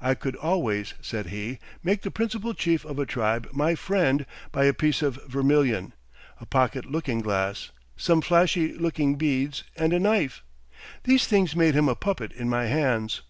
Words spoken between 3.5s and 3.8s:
my